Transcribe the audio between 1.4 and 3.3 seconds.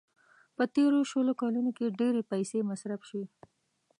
کلونو کې ډېرې پيسې مصرف شوې.